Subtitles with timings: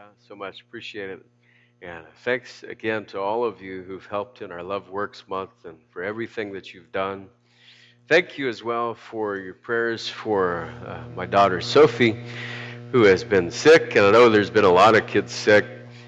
[0.00, 0.62] Yeah, so much.
[0.62, 1.26] Appreciate it.
[1.82, 5.76] And thanks again to all of you who've helped in our Love Works Month and
[5.90, 7.28] for everything that you've done.
[8.08, 12.18] Thank you as well for your prayers for uh, my daughter Sophie,
[12.92, 13.94] who has been sick.
[13.94, 15.66] And I know there's been a lot of kids sick.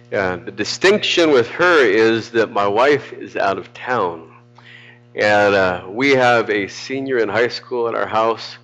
[0.09, 4.33] The distinction with her is that my wife is out of town.
[5.15, 8.57] And uh, we have a senior in high school at our house,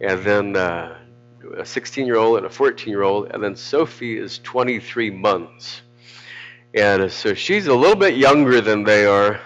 [0.00, 0.96] and then uh,
[1.56, 5.82] a 16 year old and a 14 year old, and then Sophie is 23 months.
[6.74, 9.40] And so she's a little bit younger than they are.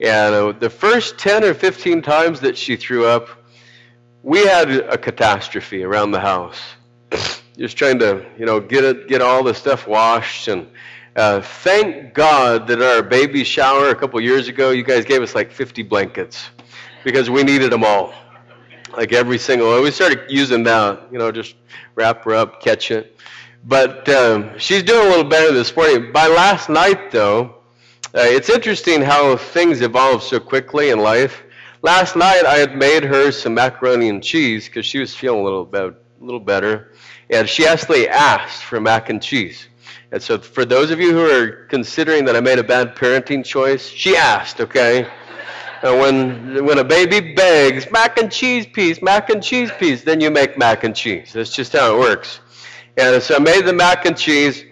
[0.00, 3.28] And uh, the first 10 or 15 times that she threw up,
[4.22, 6.60] we had a catastrophe around the house.
[7.58, 10.48] Just trying to, you know, get it, get all the stuff washed.
[10.48, 10.66] And
[11.14, 15.34] uh, thank God that our baby shower a couple years ago, you guys gave us
[15.34, 16.48] like 50 blankets
[17.04, 18.14] because we needed them all
[18.96, 19.82] like every single one.
[19.82, 21.54] We started using that, you know, just
[21.94, 23.18] wrap her up, catch it.
[23.64, 26.12] But um, she's doing a little better this morning.
[26.12, 27.56] By last night, though,
[28.14, 31.42] uh, it's interesting how things evolve so quickly in life.
[31.82, 35.44] Last night, I had made her some macaroni and cheese because she was feeling a
[35.44, 36.92] little, bit, a little better,
[37.30, 39.68] and she actually asked for mac and cheese.
[40.12, 43.44] And so, for those of you who are considering that I made a bad parenting
[43.44, 45.08] choice, she asked, okay?
[45.82, 50.20] And when, when a baby begs, mac and cheese piece, mac and cheese piece, then
[50.20, 51.32] you make mac and cheese.
[51.32, 52.40] That's just how it works.
[52.96, 54.64] And so I made the mac and cheese.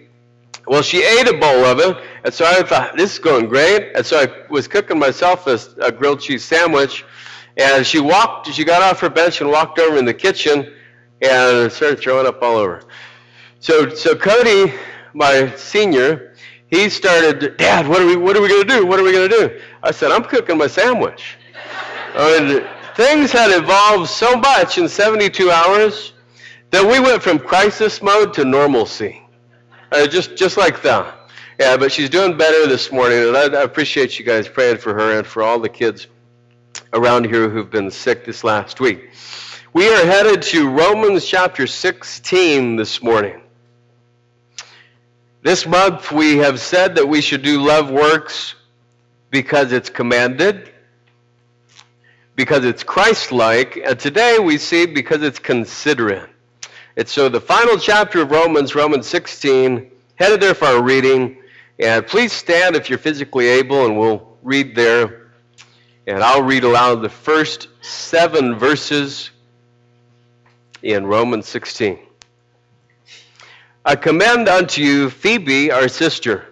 [0.67, 3.91] Well, she ate a bowl of it, and so I thought, this is going great.
[3.95, 7.03] And so I was cooking myself a, a grilled cheese sandwich,
[7.57, 10.73] and she walked, she got off her bench and walked over in the kitchen
[11.21, 12.83] and started throwing up all over.
[13.59, 14.73] So, so Cody,
[15.13, 16.30] my senior,
[16.71, 18.85] he started, Dad, what are we, what are we going to do?
[18.85, 19.61] What are we going to do?
[19.83, 21.37] I said, I'm cooking my sandwich.
[22.15, 26.13] I mean, things had evolved so much in 72 hours
[26.71, 29.21] that we went from crisis mode to normalcy.
[29.91, 31.13] Uh, just, just like that.
[31.59, 34.93] Yeah, but she's doing better this morning, and I, I appreciate you guys praying for
[34.93, 36.07] her and for all the kids
[36.93, 39.09] around here who've been sick this last week.
[39.73, 43.41] We are headed to Romans chapter 16 this morning.
[45.43, 48.53] This month we have said that we should do love works
[49.31, 50.71] because it's commanded,
[52.35, 56.29] because it's Christ like, and today we see because it's considerate.
[56.95, 61.37] It's so the final chapter of Romans, Romans 16, headed there for our reading.
[61.79, 65.31] And please stand if you're physically able, and we'll read there.
[66.05, 69.31] And I'll read aloud the first seven verses
[70.83, 71.97] in Romans 16.
[73.83, 76.45] I commend unto you Phoebe, our sister,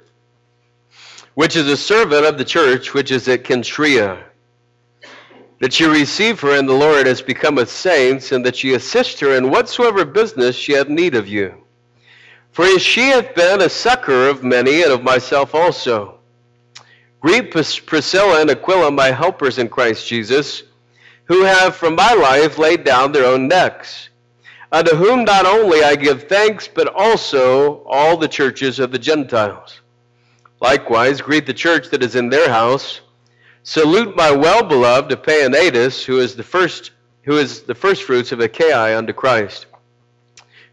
[1.35, 4.23] which is a servant of the church which is at Cenchrea,
[5.59, 9.35] that you receive her in the Lord as becometh saints, and that ye assist her
[9.35, 11.53] in whatsoever business she hath need of you.
[12.51, 16.17] For she hath been a succor of many, and of myself also.
[17.19, 20.63] Greet Priscilla and Aquila, my helpers in Christ Jesus,
[21.25, 24.08] who have from my life laid down their own necks
[24.71, 28.99] Uh, unto whom not only I give thanks, but also all the churches of the
[28.99, 29.81] Gentiles.
[30.61, 33.01] Likewise, greet the church that is in their house.
[33.63, 36.91] Salute my well-beloved Epaenetus, who is the first,
[37.23, 39.65] who is the first fruits of Achaia unto Christ.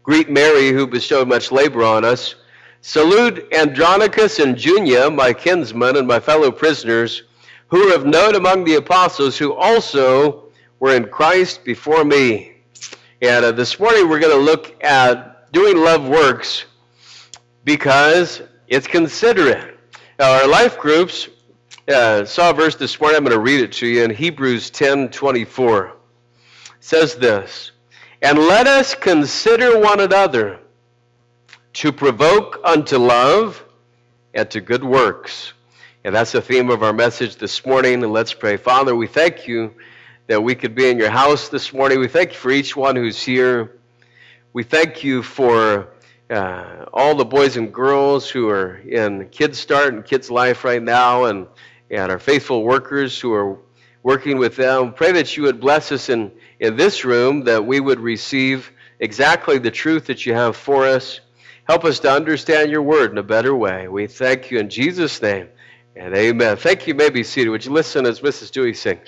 [0.03, 2.35] Greet Mary, who bestowed much labor on us.
[2.81, 7.23] Salute Andronicus and Junia, my kinsmen and my fellow prisoners,
[7.67, 10.45] who are of note among the apostles, who also
[10.79, 12.56] were in Christ before me.
[13.19, 16.65] And uh, this morning we're going to look at doing love works
[17.63, 19.79] because it's considerate.
[20.19, 21.27] Now, our life groups
[21.87, 23.17] uh, saw a verse this morning.
[23.17, 25.87] I'm going to read it to you in Hebrews 10 24.
[25.87, 25.93] It
[26.79, 27.71] says this
[28.21, 30.59] And let us consider one another
[31.73, 33.65] to provoke unto love
[34.35, 35.53] and to good works.
[36.03, 38.03] And that's the theme of our message this morning.
[38.03, 38.57] And let's pray.
[38.57, 39.73] Father, we thank you
[40.27, 41.99] that we could be in your house this morning.
[41.99, 43.79] We thank you for each one who's here.
[44.51, 45.93] We thank you for
[46.29, 50.83] uh, all the boys and girls who are in Kids Start and Kids Life right
[50.83, 51.47] now, and,
[51.89, 53.57] and our faithful workers who are
[54.03, 54.91] working with them.
[54.91, 59.57] Pray that you would bless us in, in this room, that we would receive exactly
[59.59, 61.21] the truth that you have for us.
[61.69, 63.87] Help us to understand your word in a better way.
[63.87, 65.47] We thank you in Jesus' name,
[65.95, 66.57] and amen.
[66.57, 66.93] Thank you.
[66.93, 67.49] you may be seated.
[67.49, 68.51] Would you listen as Mrs.
[68.51, 69.07] Dewey sings?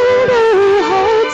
[0.00, 1.32] an early heart.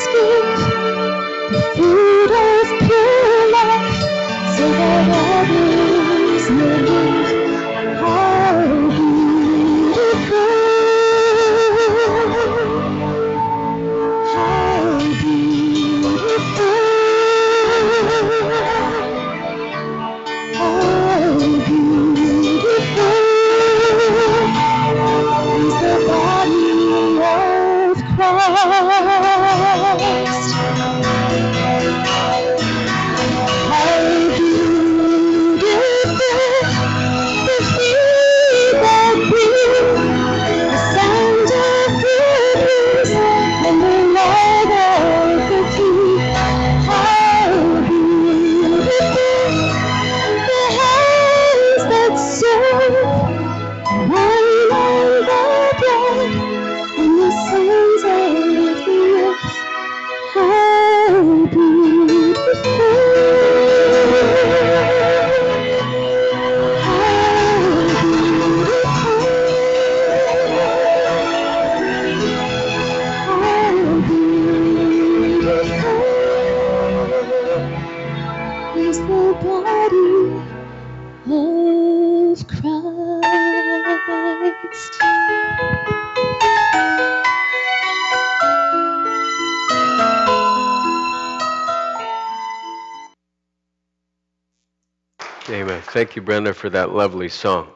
[95.47, 97.69] Thank you, Brenda, for that lovely song.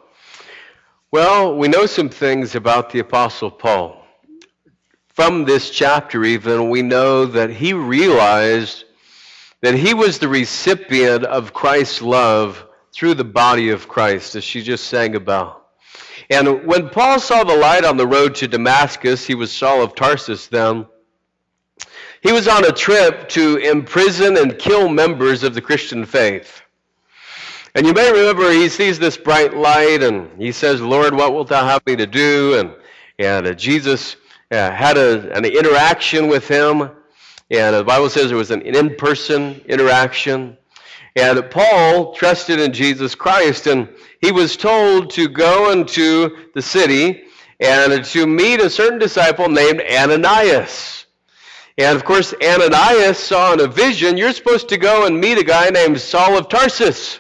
[1.13, 4.05] Well, we know some things about the Apostle Paul.
[5.15, 8.87] From this chapter, even, we know that he realized
[9.61, 14.63] that he was the recipient of Christ's love through the body of Christ, as she
[14.63, 15.69] just sang about.
[16.29, 19.95] And when Paul saw the light on the road to Damascus, he was Saul of
[19.95, 20.87] Tarsus then.
[22.21, 26.63] He was on a trip to imprison and kill members of the Christian faith.
[27.75, 31.49] And you may remember he sees this bright light and he says, Lord, what wilt
[31.49, 32.59] thou have me to do?
[32.59, 32.75] And,
[33.19, 34.17] and uh, Jesus
[34.51, 36.91] uh, had a, an interaction with him.
[37.49, 40.57] And the Bible says it was an in person interaction.
[41.15, 43.89] And Paul trusted in Jesus Christ and
[44.21, 47.23] he was told to go into the city
[47.61, 51.07] and to meet a certain disciple named Ananias.
[51.79, 55.45] And of course, Ananias saw in a vision, you're supposed to go and meet a
[55.45, 57.20] guy named Saul of Tarsus.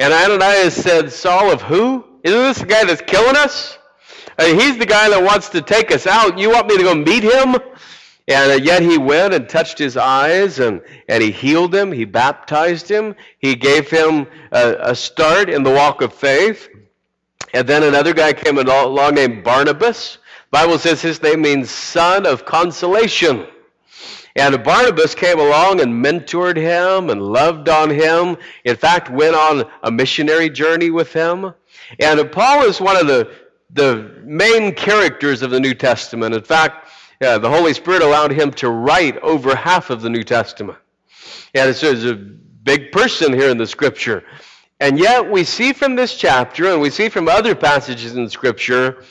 [0.00, 2.06] And Ananias said, Saul of who?
[2.24, 3.76] Isn't this the guy that's killing us?
[4.38, 6.38] Uh, he's the guy that wants to take us out.
[6.38, 7.56] You want me to go meet him?
[8.26, 11.92] And uh, yet he went and touched his eyes and, and he healed him.
[11.92, 13.14] He baptized him.
[13.40, 16.70] He gave him a, a start in the walk of faith.
[17.52, 20.16] And then another guy came along named Barnabas.
[20.50, 23.46] Bible says his name means son of consolation.
[24.36, 28.36] And Barnabas came along and mentored him and loved on him.
[28.64, 31.52] In fact, went on a missionary journey with him.
[31.98, 33.34] And Paul is one of the,
[33.70, 36.34] the main characters of the New Testament.
[36.34, 36.88] In fact,
[37.20, 40.78] yeah, the Holy Spirit allowed him to write over half of the New Testament.
[41.54, 44.24] And so he's a big person here in the Scripture.
[44.78, 49.04] And yet we see from this chapter, and we see from other passages in Scripture,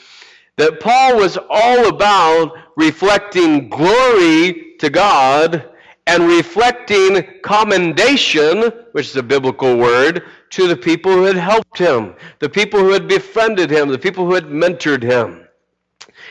[0.60, 5.70] that Paul was all about reflecting glory to God
[6.06, 12.14] and reflecting commendation, which is a biblical word, to the people who had helped him,
[12.40, 15.48] the people who had befriended him, the people who had mentored him.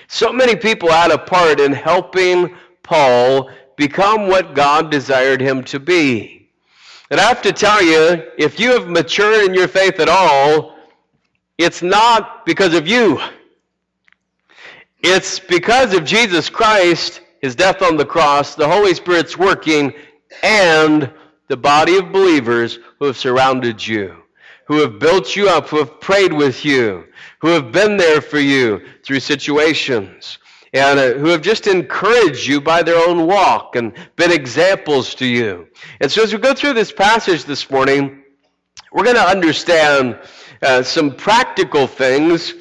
[0.07, 5.79] So many people had a part in helping Paul become what God desired him to
[5.79, 6.51] be.
[7.09, 10.77] And I have to tell you, if you have matured in your faith at all,
[11.57, 13.19] it's not because of you.
[15.01, 19.93] It's because of Jesus Christ, his death on the cross, the Holy Spirit's working,
[20.43, 21.09] and
[21.47, 24.15] the body of believers who have surrounded you,
[24.65, 27.05] who have built you up, who have prayed with you,
[27.39, 30.37] who have been there for you through situations,
[30.73, 35.25] and uh, who have just encouraged you by their own walk and been examples to
[35.25, 35.67] you.
[36.01, 38.21] And so as we go through this passage this morning,
[38.91, 40.19] we're going to understand
[40.61, 42.53] uh, some practical things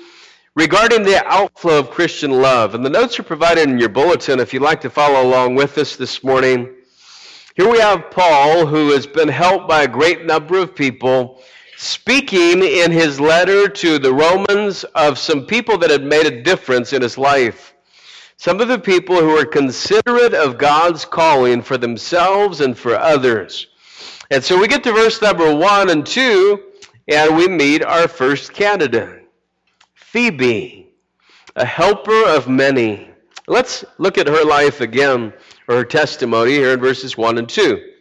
[0.58, 2.74] regarding the outflow of Christian love.
[2.74, 5.78] And the notes are provided in your bulletin if you'd like to follow along with
[5.78, 6.74] us this morning.
[7.54, 11.40] Here we have Paul, who has been helped by a great number of people
[11.76, 16.92] speaking in his letter to the Romans of some people that had made a difference
[16.92, 17.72] in his life.
[18.36, 23.68] Some of the people who were considerate of God's calling for themselves and for others.
[24.32, 26.64] And so we get to verse number one and two,
[27.06, 29.17] and we meet our first candidate,
[30.10, 30.88] Phoebe,
[31.54, 33.10] a helper of many.
[33.46, 35.34] Let's look at her life again,
[35.68, 37.92] or her testimony here in verses one and two.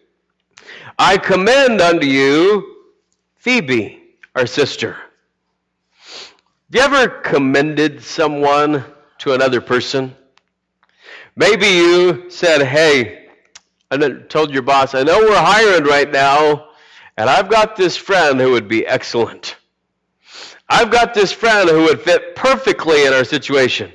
[0.97, 2.85] I commend unto you
[3.35, 4.01] Phoebe,
[4.35, 4.93] our sister.
[4.93, 8.85] Have you ever commended someone
[9.17, 10.15] to another person?
[11.35, 13.27] Maybe you said, Hey,
[13.91, 13.97] I
[14.29, 16.69] told your boss, I know we're hiring right now,
[17.17, 19.57] and I've got this friend who would be excellent.
[20.69, 23.91] I've got this friend who would fit perfectly in our situation.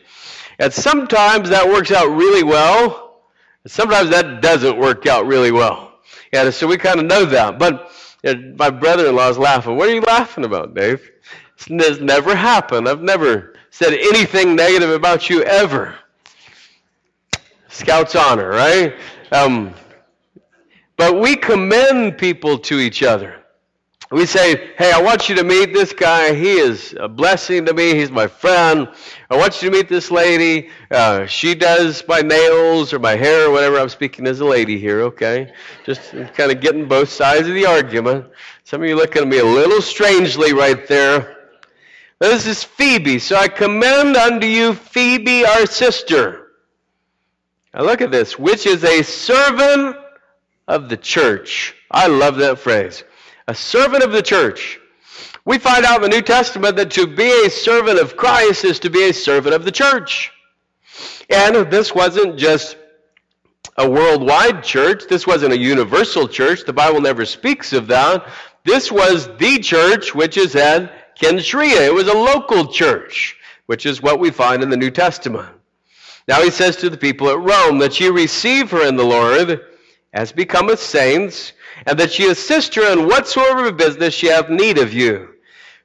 [0.59, 3.21] And sometimes that works out really well,
[3.67, 5.93] sometimes that doesn't work out really well.
[6.33, 7.59] And so we kind of know that.
[7.59, 7.91] But
[8.25, 9.77] and my brother-in-law is laughing.
[9.77, 11.11] What are you laughing about, Dave?
[11.57, 12.89] It's never happened.
[12.89, 15.97] I've never said anything negative about you ever.
[17.69, 18.95] Scout's honor, right?
[19.33, 19.75] Um,
[20.97, 23.42] but we commend people to each other.
[24.13, 26.35] We say, hey, I want you to meet this guy.
[26.35, 27.95] He is a blessing to me.
[27.95, 28.87] He's my friend.
[29.31, 30.69] I want you to meet this lady.
[30.91, 33.79] Uh, she does my nails or my hair or whatever.
[33.79, 35.55] I'm speaking as a lady here, okay?
[35.87, 38.27] Just kind of getting both sides of the argument.
[38.65, 41.49] Some of you looking at me a little strangely right there.
[42.19, 43.19] This is Phoebe.
[43.19, 46.49] So I commend unto you Phoebe, our sister.
[47.73, 49.97] Now look at this, which is a servant
[50.69, 51.75] of the church.
[51.91, 53.05] I love that phrase
[53.53, 54.81] a servant of the church.
[55.45, 58.79] We find out in the New Testament that to be a servant of Christ is
[58.79, 60.33] to be a servant of the church.
[61.29, 62.79] And this wasn't just
[63.77, 65.05] a worldwide church.
[65.07, 66.65] This wasn't a universal church.
[66.65, 68.27] The Bible never speaks of that.
[68.65, 71.87] This was the church which is at Cenchrea.
[71.87, 75.51] It was a local church, which is what we find in the New Testament.
[76.27, 79.61] Now he says to the people at Rome that ye receive her in the Lord
[80.15, 81.53] as becometh saints,
[81.87, 85.29] and that she assist her in whatsoever business she have need of you.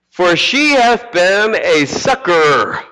[0.10, 2.84] For she hath been a succor.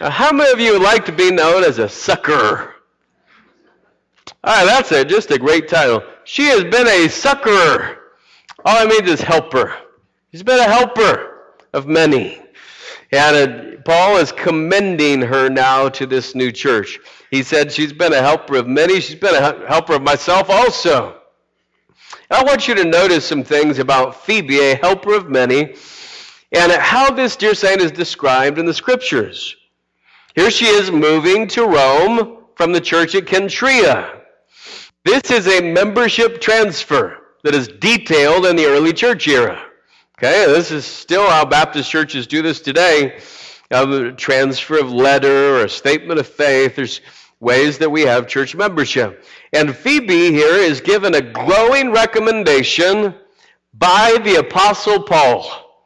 [0.00, 2.74] Now, how many of you would like to be known as a succor?
[4.44, 5.08] All right, that's it.
[5.08, 6.02] Just a great title.
[6.24, 7.98] She has been a succor.
[8.64, 9.74] All I mean is helper.
[10.30, 12.40] She's been a helper of many.
[13.12, 16.98] And uh, Paul is commending her now to this new church.
[17.30, 19.00] He said she's been a helper of many.
[19.00, 21.21] She's been a helper of myself also.
[22.32, 25.74] I want you to notice some things about Phoebe, a helper of many,
[26.50, 29.54] and how this dear saint is described in the scriptures.
[30.34, 34.22] Here she is moving to Rome from the church at Cenchrea.
[35.04, 39.62] This is a membership transfer that is detailed in the early church era.
[40.18, 43.20] Okay, this is still how Baptist churches do this today.
[43.70, 46.76] Uh, a transfer of letter or statement of faith.
[46.76, 47.02] There's
[47.42, 49.24] ways that we have church membership.
[49.52, 53.16] And Phoebe here is given a glowing recommendation
[53.74, 55.84] by the Apostle Paul.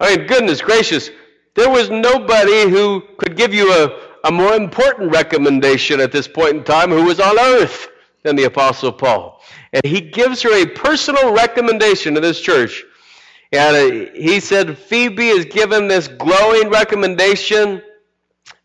[0.00, 1.10] I mean, goodness gracious,
[1.54, 6.56] there was nobody who could give you a, a more important recommendation at this point
[6.56, 7.88] in time who was on earth
[8.24, 9.40] than the Apostle Paul.
[9.72, 12.84] And he gives her a personal recommendation to this church.
[13.52, 17.82] And uh, he said, Phoebe is given this glowing recommendation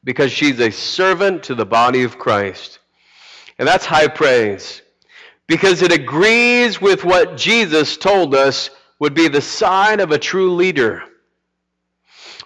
[0.07, 2.79] because she's a servant to the body of Christ.
[3.59, 4.81] And that's high praise
[5.47, 10.55] because it agrees with what Jesus told us would be the sign of a true
[10.55, 11.03] leader.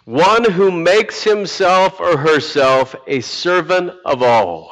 [0.06, 4.72] One who makes himself or herself a servant of all.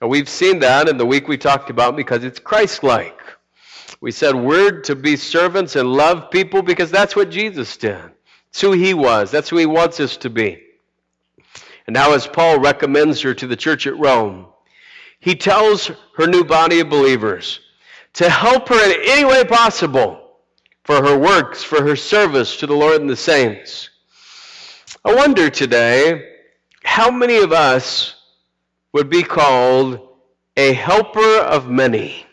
[0.00, 3.18] And we've seen that in the week we talked about because it's Christ like.
[4.00, 8.12] We said we're to be servants and love people because that's what Jesus did.
[8.50, 9.32] It's who he was.
[9.32, 10.62] That's who he wants us to be.
[11.92, 14.46] And now, as Paul recommends her to the church at Rome,
[15.20, 17.60] he tells her new body of believers
[18.14, 20.38] to help her in any way possible
[20.84, 23.90] for her works, for her service to the Lord and the saints.
[25.04, 26.30] I wonder today
[26.82, 28.14] how many of us
[28.94, 30.00] would be called
[30.56, 32.24] a helper of many.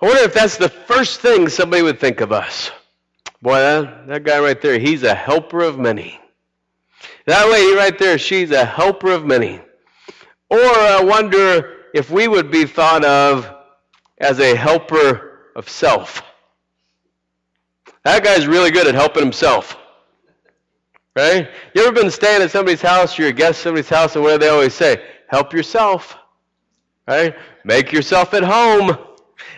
[0.00, 2.70] I wonder if that's the first thing somebody would think of us.
[3.42, 6.20] Boy, that, that guy right there, he's a helper of many.
[7.26, 9.60] That lady right there, she's a helper of many.
[10.50, 13.50] Or I wonder if we would be thought of
[14.18, 16.22] as a helper of self.
[18.04, 19.76] That guy's really good at helping himself.
[21.16, 21.48] Right?
[21.74, 24.32] You ever been staying at somebody's house, you're a guest at somebody's house, and what
[24.32, 25.02] do they always say?
[25.28, 26.16] Help yourself.
[27.08, 27.34] Right?
[27.64, 28.98] Make yourself at home.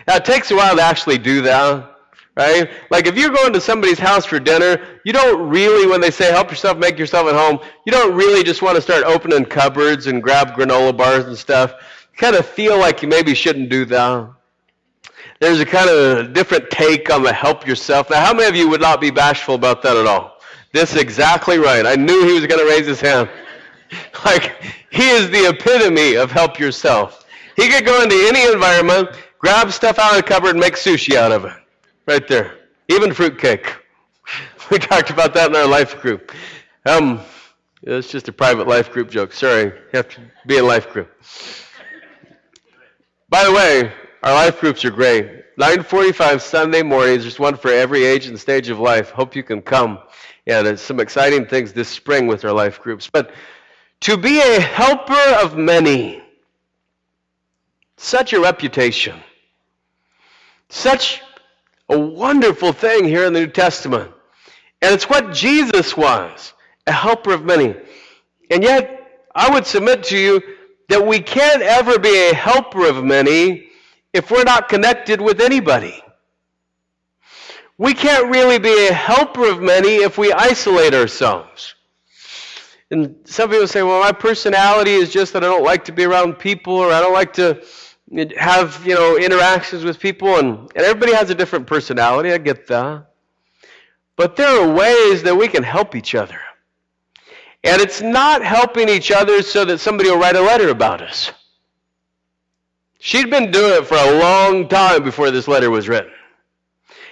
[0.07, 1.96] Now, it takes a while to actually do that,
[2.37, 2.69] right?
[2.91, 6.31] Like if you're going to somebody's house for dinner, you don't really, when they say
[6.31, 10.07] help yourself, make yourself at home, you don't really just want to start opening cupboards
[10.07, 11.73] and grab granola bars and stuff.
[12.13, 14.31] You kind of feel like you maybe shouldn't do that.
[15.39, 18.09] There's a kind of different take on the help yourself.
[18.09, 20.39] Now, how many of you would not be bashful about that at all?
[20.73, 21.85] This is exactly right.
[21.85, 23.29] I knew he was going to raise his hand.
[24.25, 27.25] Like, he is the epitome of help yourself.
[27.55, 31.15] He could go into any environment Grab stuff out of the cupboard and make sushi
[31.15, 31.53] out of it.
[32.07, 32.57] Right there.
[32.87, 33.75] Even fruitcake.
[34.69, 36.33] We talked about that in our life group.
[36.85, 37.21] Um,
[37.83, 39.31] it's just a private life group joke.
[39.31, 41.09] Sorry, you have to be in life group.
[43.29, 43.93] By the way,
[44.23, 45.55] our life groups are great.
[45.57, 47.21] 9:45 Sunday mornings.
[47.23, 49.09] There's one for every age and stage of life.
[49.11, 49.99] Hope you can come.
[50.45, 53.09] Yeah, there's some exciting things this spring with our life groups.
[53.09, 53.31] But
[54.01, 56.21] to be a helper of many,
[57.95, 59.23] such a reputation.
[60.67, 61.21] Such
[61.89, 64.11] a wonderful thing here in the New Testament.
[64.81, 66.53] And it's what Jesus was
[66.85, 67.75] a helper of many.
[68.49, 70.41] And yet, I would submit to you
[70.89, 73.67] that we can't ever be a helper of many
[74.13, 76.01] if we're not connected with anybody.
[77.77, 81.75] We can't really be a helper of many if we isolate ourselves.
[82.89, 86.05] And some people say, well, my personality is just that I don't like to be
[86.05, 87.61] around people or I don't like to
[88.37, 92.67] have you know interactions with people and, and everybody has a different personality i get
[92.67, 93.05] that.
[94.15, 96.39] But there are ways that we can help each other.
[97.63, 101.31] And it's not helping each other so that somebody will write a letter about us.
[102.99, 106.11] She'd been doing it for a long time before this letter was written.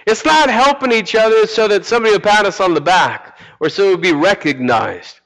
[0.06, 3.68] It's not helping each other so that somebody will pat us on the back or
[3.68, 5.20] so we'll be recognized.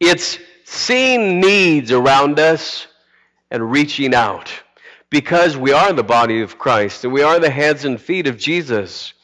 [0.00, 2.86] It's seeing needs around us
[3.50, 4.52] and reaching out
[5.10, 8.36] because we are the body of Christ and we are the hands and feet of
[8.36, 9.14] Jesus.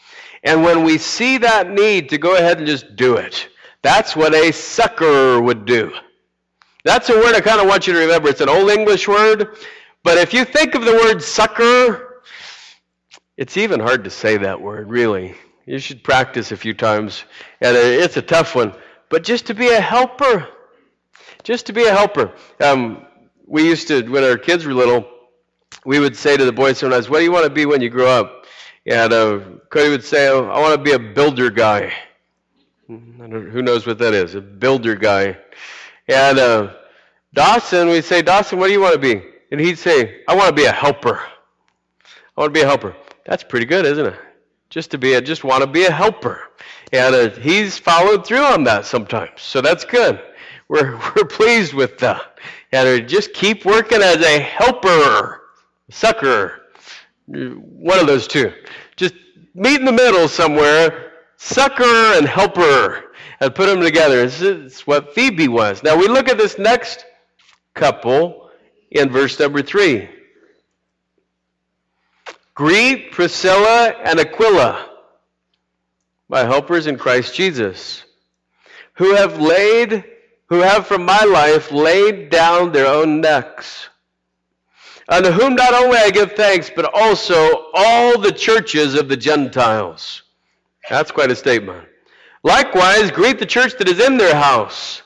[0.43, 3.49] And when we see that need to go ahead and just do it,
[3.83, 5.93] that's what a sucker would do.
[6.85, 8.29] That's a word I kind of want you to remember.
[8.29, 9.57] It's an old English word,
[10.03, 12.23] but if you think of the word sucker,
[13.37, 15.35] it's even hard to say that word, really.
[15.67, 17.25] You should practice a few times,
[17.63, 18.75] and it's a tough one.
[19.09, 20.47] But just to be a helper,
[21.43, 22.35] just to be a helper.
[22.61, 23.07] Um,
[23.47, 25.09] we used to, when our kids were little,
[25.85, 27.91] we would say to the boys sometimes, What do you want to be when you
[27.91, 28.45] grow up?
[28.87, 31.93] And uh, Cody would say, oh, I want to be a builder guy.
[32.87, 34.35] who knows what that is?
[34.35, 35.39] A builder guy.
[36.07, 36.75] And uh,
[37.33, 39.23] Dawson, we'd say, Dawson, what do you want to be?
[39.51, 41.19] And he'd say, I want to be a helper.
[42.37, 42.95] I want to be a helper.
[43.25, 44.19] That's pretty good, isn't it?
[44.69, 46.43] Just to be a, just want to be a helper.
[46.93, 49.41] And uh, he's followed through on that sometimes.
[49.41, 50.21] So that's good.
[50.69, 52.39] we're, we're pleased with that.
[52.73, 55.44] And just keep working as a helper,
[55.91, 56.63] sucker,
[57.27, 58.53] one of those two.
[58.97, 59.15] Just
[59.55, 64.25] meet in the middle somewhere, sucker and helper, and put them together.
[64.25, 65.83] It's what Phoebe was.
[65.83, 67.05] Now we look at this next
[67.75, 68.51] couple
[68.91, 70.09] in verse number three.
[72.55, 74.89] Greet Priscilla and Aquila,
[76.29, 78.05] my helpers in Christ Jesus,
[78.95, 80.05] who have laid,
[80.47, 83.89] who have from my life laid down their own necks,
[85.09, 90.23] unto whom not only I give thanks, but also all the churches of the Gentiles.
[90.89, 91.87] That's quite a statement.
[92.43, 95.03] Likewise, greet the church that is in their house.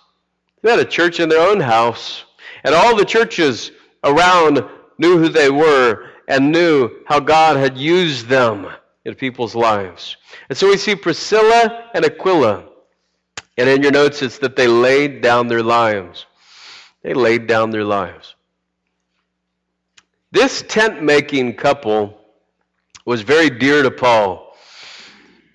[0.63, 2.25] They had a church in their own house.
[2.65, 3.71] And all the churches
[4.03, 4.65] around
[4.99, 8.67] knew who they were and knew how God had used them
[9.05, 10.17] in people's lives.
[10.49, 12.65] And so we see Priscilla and Aquila.
[13.57, 16.27] And in your notes, it's that they laid down their lives.
[17.03, 18.35] They laid down their lives.
[20.31, 22.21] This tent making couple
[23.07, 24.55] was very dear to Paul.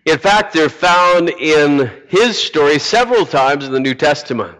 [0.05, 4.57] In fact, they're found in his story several times in the New Testament.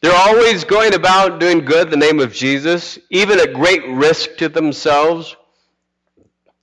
[0.00, 4.36] They're always going about doing good in the name of Jesus, even at great risk
[4.36, 5.34] to themselves.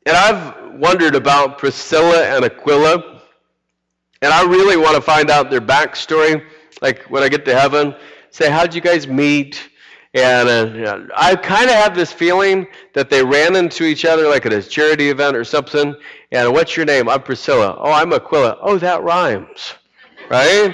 [0.06, 3.22] And I've wondered about Priscilla and Aquila,
[4.22, 6.46] and I really want to find out their backstory.
[6.82, 7.94] Like when I get to heaven,
[8.30, 9.70] say, How'd you guys meet?
[10.16, 14.46] And uh, I kind of have this feeling that they ran into each other like
[14.46, 15.94] at a charity event or something.
[16.32, 17.10] And what's your name?
[17.10, 17.76] I'm Priscilla.
[17.78, 18.58] Oh, I'm Aquila.
[18.62, 19.74] Oh, that rhymes.
[20.30, 20.74] Right?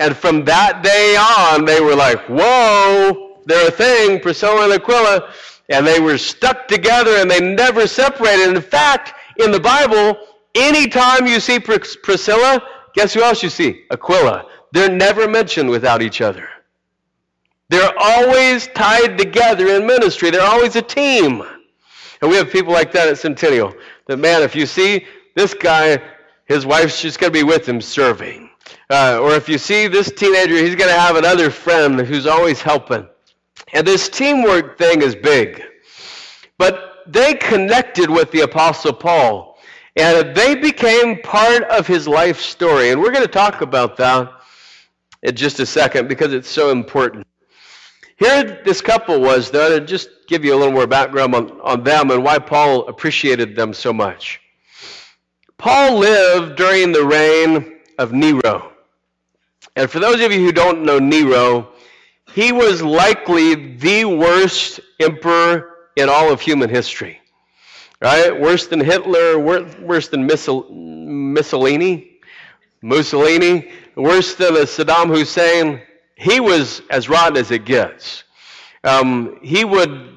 [0.00, 5.34] And from that day on, they were like, whoa, they're a thing, Priscilla and Aquila.
[5.68, 8.56] And they were stuck together and they never separated.
[8.56, 10.18] In fact, in the Bible,
[10.54, 12.62] anytime you see Pris- Priscilla,
[12.94, 13.84] guess who else you see?
[13.90, 14.46] Aquila.
[14.72, 16.48] They're never mentioned without each other.
[17.70, 20.30] They're always tied together in ministry.
[20.30, 21.42] They're always a team.
[22.20, 23.74] And we have people like that at Centennial.
[24.06, 26.02] That, man, if you see this guy,
[26.46, 28.50] his wife's just going to be with him serving.
[28.90, 32.62] Uh, or if you see this teenager, he's going to have another friend who's always
[32.62, 33.06] helping.
[33.74, 35.62] And this teamwork thing is big.
[36.56, 39.58] But they connected with the Apostle Paul,
[39.94, 42.90] and they became part of his life story.
[42.90, 44.32] And we're going to talk about that
[45.22, 47.27] in just a second because it's so important.
[48.18, 51.84] Here, this couple was, though, to just give you a little more background on, on
[51.84, 54.40] them and why Paul appreciated them so much.
[55.56, 58.72] Paul lived during the reign of Nero.
[59.76, 61.68] And for those of you who don't know Nero,
[62.34, 67.20] he was likely the worst emperor in all of human history.
[68.00, 68.38] Right?
[68.38, 72.20] Worse than Hitler, worse than Mussolini,
[72.82, 75.82] Mussolini, worse than Saddam Hussein.
[76.18, 78.24] He was as rotten as it gets.
[78.82, 80.16] Um, he would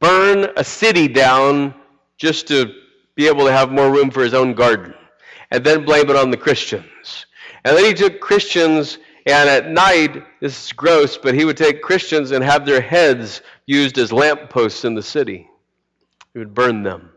[0.00, 1.72] burn a city down
[2.16, 2.74] just to
[3.14, 4.92] be able to have more room for his own garden
[5.52, 7.26] and then blame it on the Christians.
[7.64, 11.80] And then he took Christians, and at night, this is gross, but he would take
[11.80, 15.48] Christians and have their heads used as lampposts in the city.
[16.32, 17.10] He would burn them.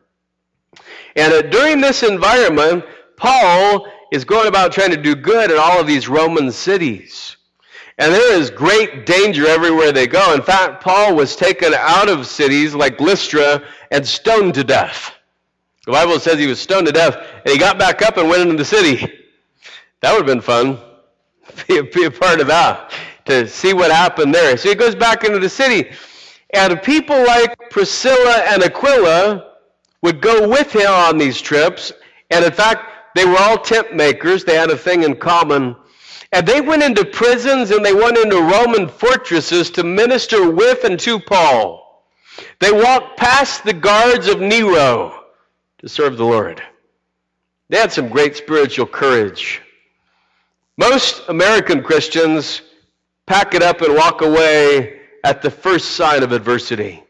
[1.16, 5.82] And uh, during this environment, Paul is going about trying to do good in all
[5.82, 7.37] of these Roman cities.
[7.98, 10.34] And there is great danger everywhere they go.
[10.34, 15.16] In fact, Paul was taken out of cities like Lystra and stoned to death.
[15.86, 18.42] The Bible says he was stoned to death, and he got back up and went
[18.42, 19.12] into the city.
[20.02, 20.80] That would have been fun.
[21.68, 22.92] Be a, be a part of that,
[23.26, 24.58] to see what happened there.
[24.58, 25.90] So he goes back into the city.
[26.54, 29.54] And people like Priscilla and Aquila
[30.02, 31.92] would go with him on these trips.
[32.30, 34.44] And in fact, they were all tent makers.
[34.44, 35.76] They had a thing in common.
[36.32, 41.00] And they went into prisons and they went into Roman fortresses to minister with and
[41.00, 42.06] to Paul.
[42.60, 45.26] They walked past the guards of Nero
[45.80, 46.62] to serve the Lord.
[47.70, 49.62] They had some great spiritual courage.
[50.78, 52.62] Most American Christians
[53.26, 57.04] pack it up and walk away at the first sign of adversity.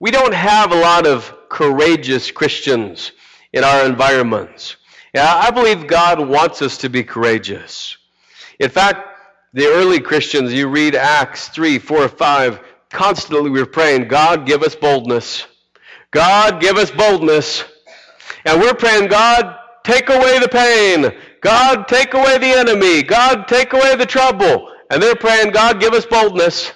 [0.00, 3.12] We don't have a lot of courageous Christians
[3.52, 4.76] in our environments.
[5.14, 7.96] Yeah, I believe God wants us to be courageous.
[8.58, 9.06] In fact,
[9.52, 14.74] the early Christians, you read Acts 3, 4, 5, constantly we're praying, God, give us
[14.74, 15.46] boldness.
[16.10, 17.64] God, give us boldness.
[18.44, 21.12] And we're praying, God, take away the pain.
[21.40, 23.04] God, take away the enemy.
[23.04, 24.68] God, take away the trouble.
[24.90, 26.72] And they're praying, God, give us boldness.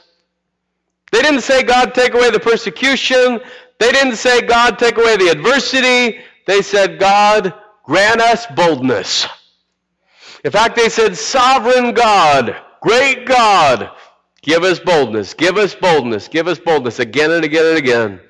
[1.11, 3.41] They didn't say, God, take away the persecution.
[3.81, 6.21] They didn't say, God, take away the adversity.
[6.47, 7.53] They said, God,
[7.89, 9.27] grant us boldness.
[10.45, 13.91] In fact, they said, Sovereign God, great God,
[14.43, 18.21] give us boldness, give us boldness, give us boldness again and again and again.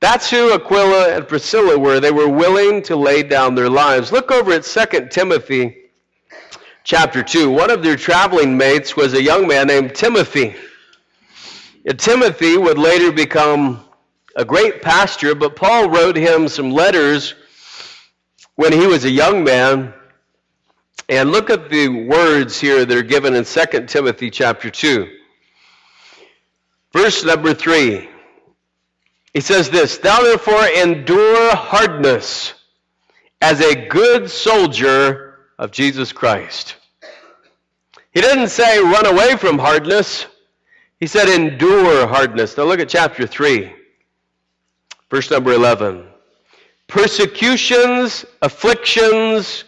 [0.00, 1.98] That's who Aquila and Priscilla were.
[1.98, 4.12] They were willing to lay down their lives.
[4.12, 5.76] Look over at 2 Timothy
[6.84, 7.50] chapter 2.
[7.50, 10.54] One of their traveling mates was a young man named Timothy.
[11.86, 13.82] And Timothy would later become
[14.36, 17.34] a great pastor, but Paul wrote him some letters
[18.56, 19.92] when he was a young man.
[21.08, 25.06] And look at the words here that are given in 2 Timothy chapter 2.
[26.92, 28.08] Verse number 3.
[29.34, 32.54] He says this, Thou therefore endure hardness
[33.42, 36.76] as a good soldier of Jesus Christ.
[38.12, 40.26] He didn't say run away from hardness.
[41.00, 42.56] He said endure hardness.
[42.56, 43.72] Now look at chapter 3,
[45.10, 46.06] verse number 11.
[46.88, 49.64] Persecutions, afflictions,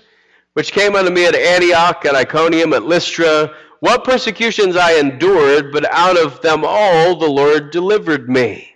[0.54, 3.54] which came unto me at Antioch, at Iconium, at Lystra.
[3.80, 8.72] What persecutions I endured, but out of them all the Lord delivered me.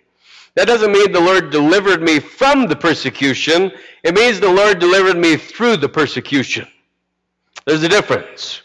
[0.57, 3.72] That doesn't mean the Lord delivered me from the persecution.
[4.03, 6.66] It means the Lord delivered me through the persecution.
[7.66, 8.62] There's a difference.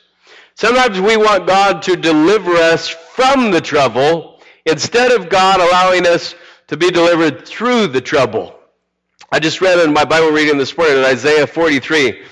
[0.55, 6.35] Sometimes we want God to deliver us from the trouble instead of God allowing us
[6.67, 8.59] to be delivered through the trouble.
[9.35, 12.23] I just read in my Bible reading this morning in Isaiah 43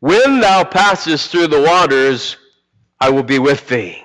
[0.00, 2.38] When thou passest through the waters,
[3.00, 4.02] I will be with thee.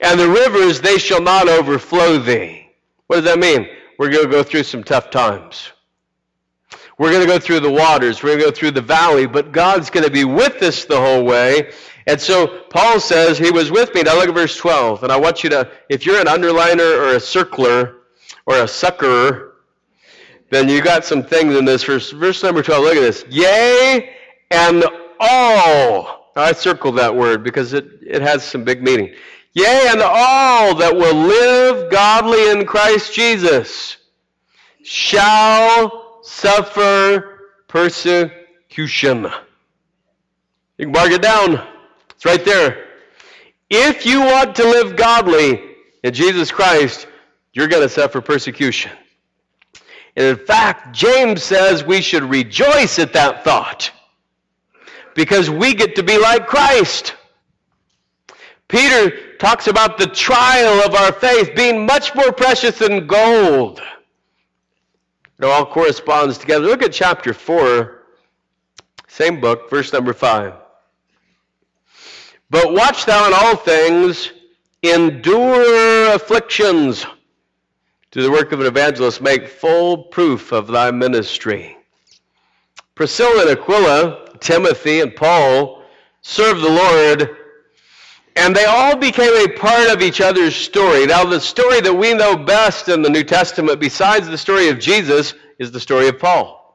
[0.00, 2.68] And the rivers, they shall not overflow thee.
[3.06, 3.68] What does that mean?
[4.00, 5.70] We're going to go through some tough times.
[6.98, 8.20] We're going to go through the waters.
[8.24, 11.00] We're going to go through the valley, but God's going to be with us the
[11.00, 11.70] whole way.
[12.08, 14.02] And so Paul says, He was with me.
[14.02, 15.04] Now look at verse 12.
[15.04, 17.94] And I want you to, if you're an underliner or a circler
[18.44, 19.52] or a suckerer,
[20.50, 22.10] then you got some things in this verse.
[22.10, 23.24] Verse number 12, look at this.
[23.28, 24.14] Yea,
[24.50, 24.84] and
[25.18, 26.32] all.
[26.36, 29.14] I circled that word because it, it has some big meaning.
[29.54, 33.96] Yea, and all that will live godly in Christ Jesus
[34.82, 39.24] shall suffer persecution.
[40.76, 41.66] You can mark it down.
[42.10, 42.86] It's right there.
[43.70, 45.60] If you want to live godly
[46.04, 47.08] in Jesus Christ,
[47.52, 48.92] you're going to suffer persecution.
[50.16, 53.90] In fact, James says we should rejoice at that thought
[55.14, 57.14] because we get to be like Christ.
[58.68, 63.80] Peter talks about the trial of our faith being much more precious than gold.
[65.38, 66.66] It all corresponds together.
[66.66, 68.02] Look at chapter 4,
[69.06, 70.54] same book, verse number 5.
[72.48, 74.32] But watch thou in all things,
[74.82, 77.04] endure afflictions.
[78.16, 81.76] To the work of an evangelist, make full proof of thy ministry.
[82.94, 85.82] Priscilla and Aquila, Timothy and Paul
[86.22, 87.36] served the Lord,
[88.34, 91.04] and they all became a part of each other's story.
[91.04, 94.78] Now, the story that we know best in the New Testament, besides the story of
[94.78, 96.74] Jesus, is the story of Paul.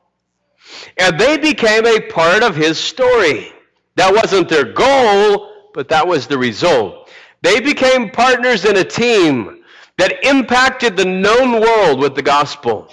[0.99, 3.51] And they became a part of his story.
[3.95, 7.09] That wasn't their goal, but that was the result.
[7.41, 9.60] They became partners in a team
[9.97, 12.89] that impacted the known world with the gospel.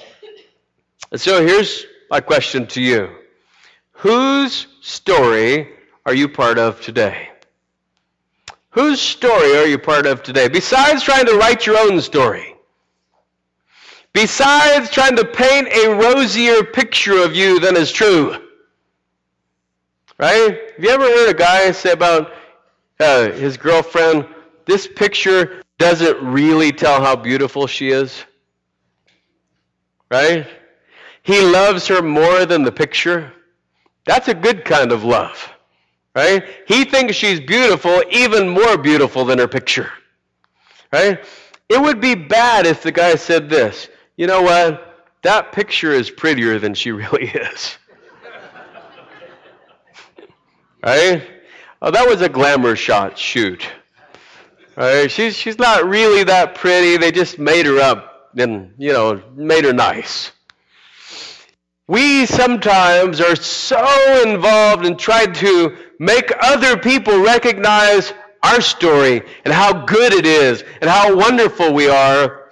[1.11, 3.11] And so here's my question to you
[3.93, 5.71] Whose story
[6.07, 7.31] are you part of today?
[8.71, 10.49] Whose story are you part of today?
[10.49, 12.55] Besides trying to write your own story,
[14.13, 18.37] besides trying to paint a rosier picture of you than is true.
[20.19, 20.59] Right?
[20.77, 22.33] Have you ever heard a guy say about
[23.01, 24.27] uh, his girlfriend,
[24.67, 28.25] this picture doesn't really tell how beautiful she is.
[30.11, 30.47] Right?
[31.23, 33.33] He loves her more than the picture.
[34.05, 35.53] That's a good kind of love.
[36.15, 36.45] Right?
[36.67, 39.91] He thinks she's beautiful, even more beautiful than her picture.
[40.93, 41.25] Right?
[41.69, 45.07] It would be bad if the guy said this, you know what?
[45.23, 47.79] That picture is prettier than she really is.
[50.83, 51.23] right?
[51.81, 53.69] Oh, that was a glamour shot shoot.
[54.79, 55.11] Right?
[55.11, 56.99] She's, she's not really that pretty.
[56.99, 60.31] They just made her up and, you know, made her nice.
[61.89, 68.13] We sometimes are so involved in trying to make other people recognize
[68.45, 72.51] our story and how good it is and how wonderful we are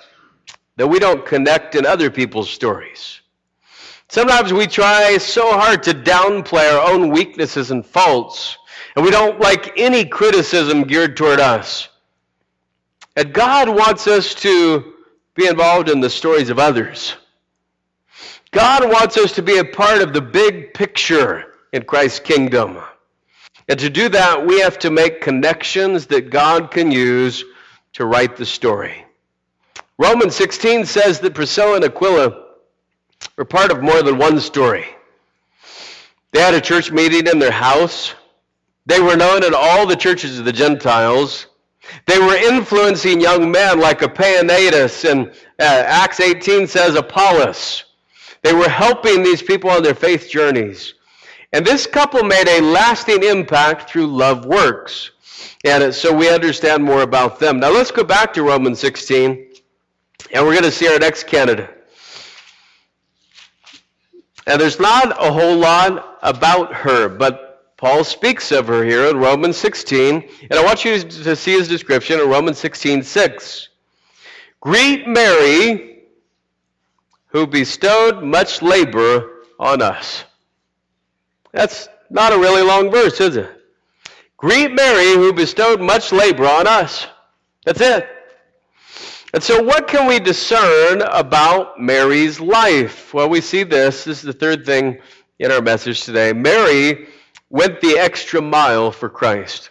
[0.75, 3.21] that we don't connect in other people's stories.
[4.09, 8.59] Sometimes we try so hard to downplay our own weaknesses and faults
[8.97, 11.89] and we don't like any criticism geared toward us.
[13.17, 14.95] And God wants us to
[15.35, 17.17] be involved in the stories of others.
[18.51, 22.79] God wants us to be a part of the big picture in Christ's kingdom.
[23.69, 27.45] And to do that, we have to make connections that God can use
[27.95, 29.05] to write the story.
[29.99, 32.45] Romans 16 says that Priscilla and Aquila
[33.37, 34.87] were part of more than one story.
[36.33, 38.15] They had a church meeting in their house.
[38.85, 41.47] They were known in all the churches of the Gentiles.
[42.07, 47.85] They were influencing young men like Epaenetus, and uh, Acts 18 says Apollos.
[48.43, 50.95] They were helping these people on their faith journeys.
[51.53, 55.11] And this couple made a lasting impact through love works.
[55.65, 57.59] And so we understand more about them.
[57.59, 59.55] Now let's go back to Romans 16,
[60.33, 61.71] and we're going to see our next candidate.
[64.47, 69.19] And there's not a whole lot about her, but Paul speaks of her here in
[69.19, 70.29] Romans 16.
[70.51, 73.69] And I want you to see his description in Romans 16 6.
[74.61, 76.05] Greet Mary,
[77.27, 80.25] who bestowed much labor on us.
[81.53, 83.51] That's not a really long verse, is it?
[84.39, 87.07] Greet Mary, who bestowed much labor on us.
[87.65, 88.09] That's it.
[89.35, 93.13] And so, what can we discern about Mary's life?
[93.13, 94.05] Well, we see this.
[94.05, 94.99] This is the third thing
[95.39, 96.33] in our message today.
[96.33, 97.09] Mary
[97.51, 99.71] went the extra mile for Christ.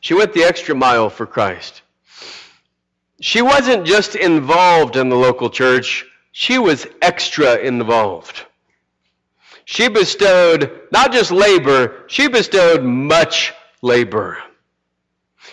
[0.00, 1.82] She went the extra mile for Christ.
[3.20, 8.44] She wasn't just involved in the local church, she was extra involved.
[9.64, 14.38] She bestowed not just labor, she bestowed much labor.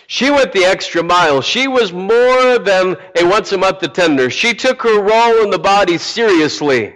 [0.07, 1.41] She went the extra mile.
[1.41, 4.29] She was more than a once a month attender.
[4.29, 6.95] She took her role in the body seriously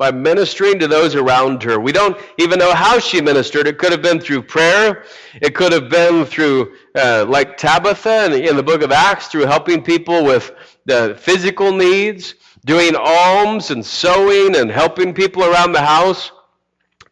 [0.00, 1.78] by ministering to those around her.
[1.78, 3.66] We don't even know how she ministered.
[3.66, 5.04] It could have been through prayer.
[5.42, 9.44] It could have been through, uh, like Tabitha in, in the book of Acts, through
[9.44, 10.52] helping people with
[10.86, 12.34] the physical needs,
[12.64, 16.32] doing alms and sewing and helping people around the house.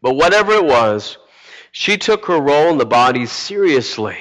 [0.01, 1.18] But whatever it was,
[1.72, 4.16] she took her role in the body seriously.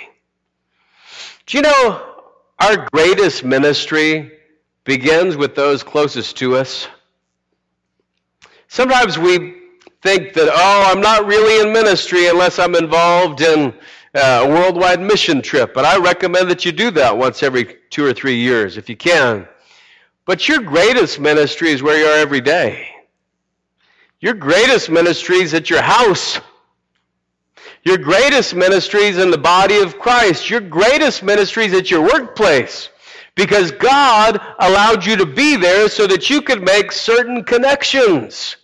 [1.45, 2.15] Do you know
[2.59, 4.29] our greatest ministry
[4.83, 6.89] begins with those closest to us?
[8.67, 9.55] Sometimes we
[10.01, 13.73] think that, oh, I'm not really in ministry unless I'm involved in
[14.13, 15.73] uh, a worldwide mission trip.
[15.73, 18.97] But I recommend that you do that once every two or three years if you
[18.97, 19.47] can.
[20.25, 22.89] But your greatest ministry is where you are every day.
[24.19, 26.39] Your greatest ministry is at your house.
[27.83, 30.49] Your greatest ministry is in the body of Christ.
[30.49, 32.89] Your greatest ministry is at your workplace.
[33.37, 38.57] Because God allowed you to be there so that you could make certain connections,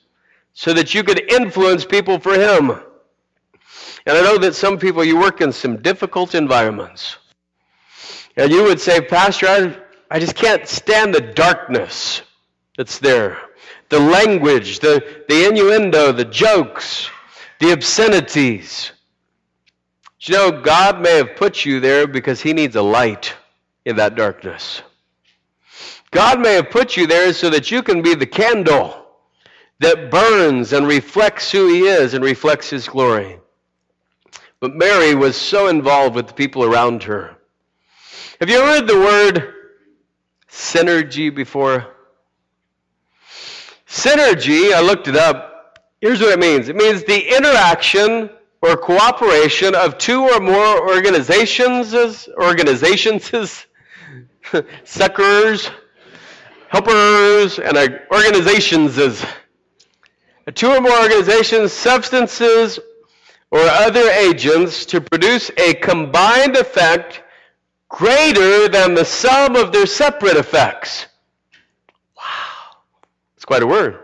[0.53, 2.71] so that you could influence people for Him.
[4.07, 7.17] And I know that some people, you work in some difficult environments.
[8.35, 9.77] And you would say, Pastor, I,
[10.09, 12.23] I just can't stand the darkness
[12.75, 13.37] that's there.
[13.89, 17.11] The language, the, the innuendo, the jokes,
[17.59, 18.91] the obscenities.
[20.21, 23.35] You know, God may have put you there because He needs a light
[23.85, 24.81] in that darkness.
[26.11, 29.03] God may have put you there so that you can be the candle
[29.79, 33.39] that burns and reflects who He is and reflects His glory.
[34.59, 37.35] But Mary was so involved with the people around her.
[38.39, 39.53] Have you ever heard the word
[40.49, 41.87] synergy before?
[43.87, 45.79] Synergy, I looked it up.
[45.99, 48.29] Here's what it means it means the interaction
[48.61, 51.93] or cooperation of two or more organizations,
[52.37, 53.65] organizations,
[54.83, 55.69] suckers,
[56.69, 57.77] helpers, and
[58.11, 62.79] organizations, uh, two or more organizations, substances,
[63.51, 67.21] or other agents to produce a combined effect
[67.87, 71.05] greater than the sum of their separate effects.
[72.17, 72.77] Wow.
[73.35, 73.99] That's quite a word.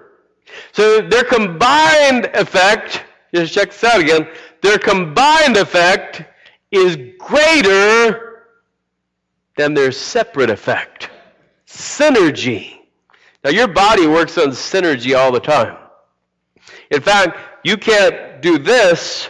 [0.72, 4.28] So their combined effect, just check this out again,
[4.62, 6.24] their combined effect
[6.72, 8.29] is greater
[9.60, 11.10] than their separate effect.
[11.68, 12.78] Synergy.
[13.44, 15.76] Now, your body works on synergy all the time.
[16.92, 19.30] In fact, you can't do this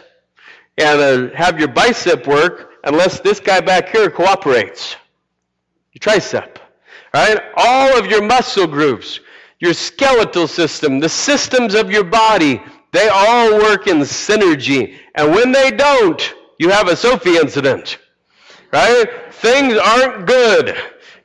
[0.78, 4.96] and uh, have your bicep work unless this guy back here cooperates.
[5.94, 6.58] Your tricep.
[7.12, 7.40] Right?
[7.58, 9.22] All of your muscle groups,
[9.58, 12.62] your skeletal system, the systems of your body,
[12.92, 14.96] they all work in synergy.
[15.16, 17.98] And when they don't, you have a Sophie incident.
[18.72, 19.29] Right?
[19.40, 20.70] Things aren't good.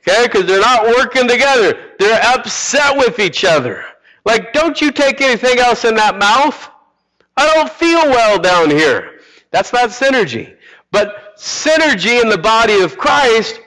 [0.07, 0.25] Okay?
[0.25, 1.95] Because they're not working together.
[1.99, 3.85] They're upset with each other.
[4.25, 6.71] Like, don't you take anything else in that mouth?
[7.37, 9.21] I don't feel well down here.
[9.51, 10.57] That's not synergy.
[10.93, 13.61] But synergy in the body of Christ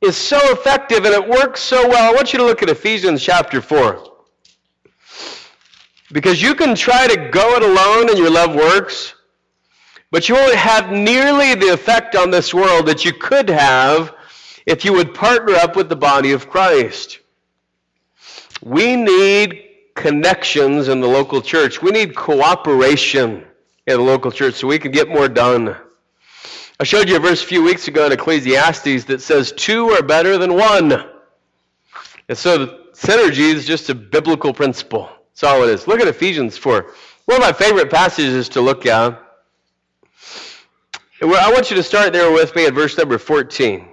[0.00, 2.10] is so effective and it works so well.
[2.10, 4.10] I want you to look at Ephesians chapter 4.
[6.12, 9.14] Because you can try to go it alone and your love works,
[10.12, 14.14] But you won't have nearly the effect on this world that you could have
[14.66, 17.20] if you would partner up with the body of Christ.
[18.62, 21.80] We need connections in the local church.
[21.80, 23.42] We need cooperation
[23.86, 25.74] in the local church so we can get more done.
[26.78, 30.02] I showed you a verse a few weeks ago in Ecclesiastes that says two are
[30.02, 31.08] better than one.
[32.28, 35.08] And so synergy is just a biblical principle.
[35.30, 35.86] That's all it is.
[35.88, 36.92] Look at Ephesians 4.
[37.24, 39.21] One of my favorite passages to look at.
[41.22, 43.86] I want you to start there with me at verse number 14.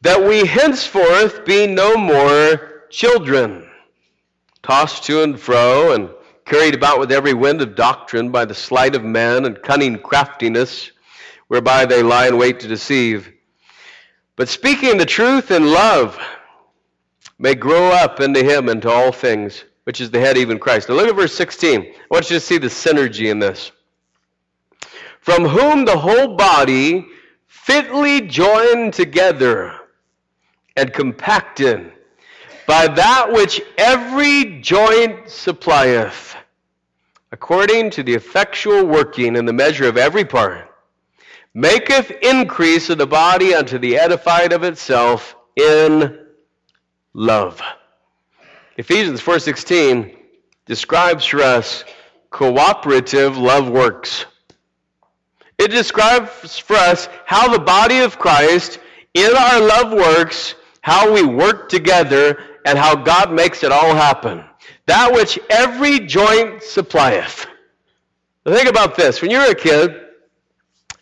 [0.00, 3.70] That we henceforth be no more children,
[4.62, 6.10] tossed to and fro and
[6.44, 10.90] carried about with every wind of doctrine by the sleight of men and cunning craftiness,
[11.46, 13.32] whereby they lie in wait to deceive.
[14.34, 16.18] But speaking the truth in love,
[17.38, 20.88] may grow up into him into all things, which is the head, even Christ.
[20.88, 21.82] Now look at verse 16.
[21.82, 23.70] I want you to see the synergy in this.
[25.26, 27.04] From whom the whole body,
[27.48, 29.74] fitly joined together
[30.76, 31.90] and compacted
[32.68, 36.36] by that which every joint supplieth,
[37.32, 40.70] according to the effectual working in the measure of every part,
[41.54, 46.24] maketh increase of the body unto the edifying of itself in
[47.14, 47.60] love.
[48.76, 50.16] Ephesians 4:16
[50.66, 51.82] describes for us
[52.30, 54.24] cooperative love works.
[55.58, 58.78] It describes for us how the body of Christ
[59.14, 64.44] in our love works, how we work together and how God makes it all happen.
[64.86, 67.46] That which every joint supplieth.
[68.44, 69.22] Think about this.
[69.22, 69.96] When you're a kid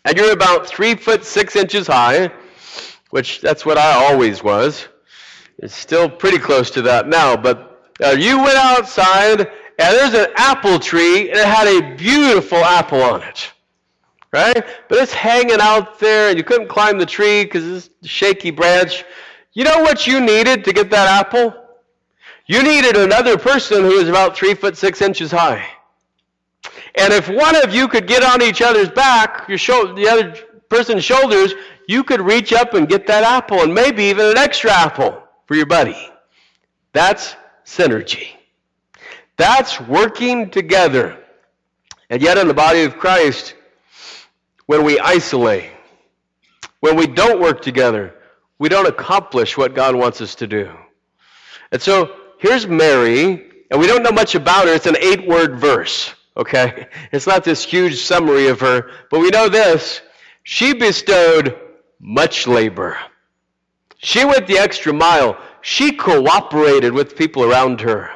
[0.05, 2.31] and you're about three foot six inches high,
[3.09, 4.87] which that's what I always was,
[5.59, 10.27] it's still pretty close to that now, but uh, you went outside and there's an
[10.37, 13.51] apple tree and it had a beautiful apple on it.
[14.35, 14.65] Right?
[14.89, 18.51] But it's hanging out there and you couldn't climb the tree because it's a shaky
[18.51, 19.05] branch.
[19.53, 21.55] You know what you needed to get that apple?
[22.45, 25.65] You needed another person who was about three foot six inches high.
[26.95, 30.35] And if one of you could get on each other's back, your shoulder, the other
[30.67, 31.53] person's shoulders,
[31.87, 35.55] you could reach up and get that apple and maybe even an extra apple for
[35.55, 36.11] your buddy.
[36.91, 38.31] That's synergy.
[39.37, 41.23] That's working together.
[42.09, 43.55] And yet, in the body of Christ,
[44.65, 45.69] when we isolate,
[46.79, 48.15] when we don't work together,
[48.57, 50.71] we don't accomplish what God wants us to do.
[51.71, 54.73] And so, here's Mary, and we don't know much about her.
[54.73, 56.87] It's an eight word verse, okay?
[57.11, 60.01] It's not this huge summary of her, but we know this.
[60.43, 61.59] She bestowed
[61.99, 62.97] much labor.
[63.97, 65.37] She went the extra mile.
[65.61, 68.11] She cooperated with people around her.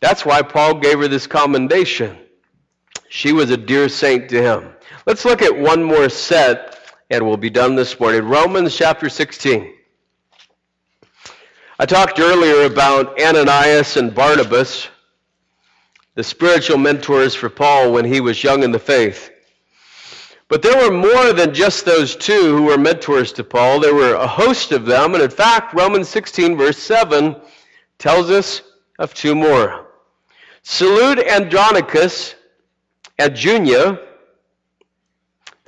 [0.00, 2.18] That's why Paul gave her this commendation.
[3.08, 4.74] She was a dear saint to him.
[5.08, 8.28] Let's look at one more set, and we'll be done this morning.
[8.28, 9.72] Romans chapter 16.
[11.78, 14.88] I talked earlier about Ananias and Barnabas,
[16.14, 19.30] the spiritual mentors for Paul when he was young in the faith.
[20.48, 23.80] But there were more than just those two who were mentors to Paul.
[23.80, 25.14] There were a host of them.
[25.14, 27.34] And in fact, Romans 16, verse 7,
[27.96, 28.60] tells us
[28.98, 29.86] of two more.
[30.64, 32.34] Salute Andronicus
[33.18, 34.00] and Junia.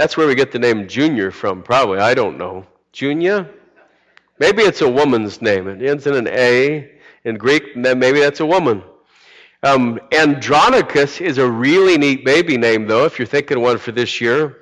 [0.01, 1.98] That's where we get the name Junior from, probably.
[1.98, 2.64] I don't know.
[2.90, 3.46] Junia?
[4.38, 5.68] Maybe it's a woman's name.
[5.68, 6.90] It ends in an A
[7.24, 8.82] in Greek, maybe that's a woman.
[9.62, 14.22] Um, Andronicus is a really neat baby name, though, if you're thinking one for this
[14.22, 14.61] year.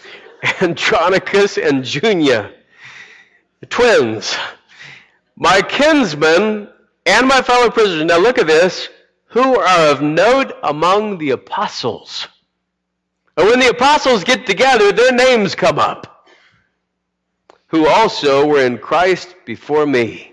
[0.60, 2.52] Andronicus and Junia,
[3.68, 4.36] twins,
[5.34, 6.68] my kinsmen
[7.04, 8.04] and my fellow prisoners.
[8.04, 8.88] Now look at this,
[9.24, 12.28] who are of note among the apostles.
[13.36, 16.28] And when the apostles get together, their names come up,
[17.68, 20.32] who also were in Christ before me.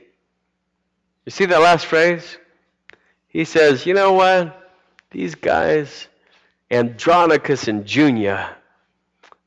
[1.25, 2.37] You see that last phrase?
[3.27, 4.71] He says, you know what?
[5.11, 6.07] These guys,
[6.69, 8.55] Andronicus and Junia,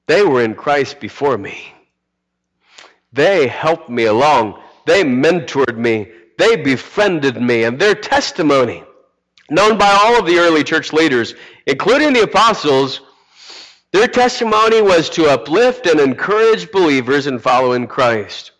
[0.06, 1.74] they were in Christ before me.
[3.12, 4.60] They helped me along.
[4.86, 6.10] They mentored me.
[6.38, 7.64] They befriended me.
[7.64, 8.82] And their testimony,
[9.50, 11.34] known by all of the early church leaders,
[11.66, 13.02] including the apostles,
[13.92, 18.52] their testimony was to uplift and encourage believers in following Christ.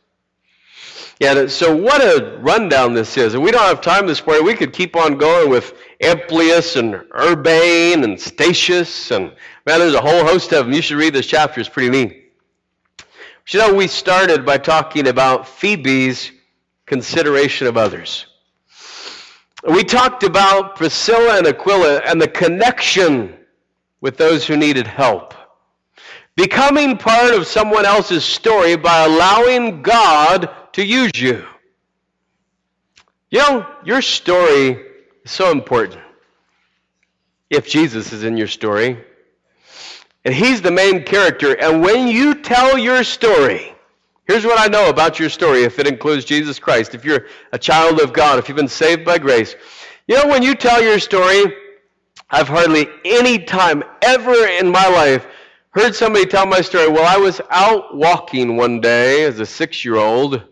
[1.20, 3.35] Yeah, so what a rundown this is.
[3.35, 4.45] And we don't have time this morning.
[4.45, 9.14] We could keep on going with Amplias and Urbane and Stachys.
[9.14, 9.33] And
[9.64, 10.74] man, there's a whole host of them.
[10.74, 11.61] You should read this chapter.
[11.61, 12.33] It's pretty neat.
[12.97, 16.33] But you know, we started by talking about Phoebe's
[16.87, 18.26] consideration of others.
[19.64, 23.39] We talked about Priscilla and Aquila and the connection
[24.03, 25.33] with those who needed help.
[26.37, 31.47] Becoming part of someone else's story by allowing God to use you.
[33.31, 34.83] You know, your story
[35.25, 36.01] is so important.
[37.49, 38.99] If Jesus is in your story,
[40.25, 43.75] and He's the main character, and when you tell your story,
[44.27, 47.59] here's what I know about your story if it includes Jesus Christ, if you're a
[47.59, 49.55] child of God, if you've been saved by grace.
[50.09, 51.55] You know, when you tell your story,
[52.33, 55.26] I've hardly any time ever in my life
[55.72, 56.89] heard somebody tell my story.
[56.89, 60.43] Well, I was out walking one day as a six year old,